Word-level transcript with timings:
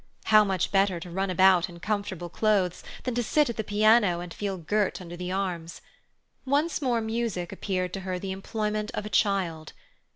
How 0.23 0.43
much 0.43 0.71
better 0.71 0.99
to 0.99 1.11
run 1.11 1.29
about 1.29 1.69
in 1.69 1.79
comfortable 1.79 2.27
clothes 2.27 2.83
than 3.03 3.13
to 3.13 3.21
sit 3.21 3.51
at 3.51 3.57
the 3.57 3.63
piano 3.63 4.19
and 4.19 4.33
feel 4.33 4.57
girt 4.57 4.99
under 4.99 5.15
the 5.15 5.31
arms. 5.31 5.79
Once 6.43 6.81
more 6.81 7.01
music 7.01 7.51
appeared 7.51 7.93
to 7.93 7.99
her 7.99 8.17
the 8.17 8.31
employment 8.31 8.89
of 8.95 9.05
a 9.05 9.09
child. 9.13 9.73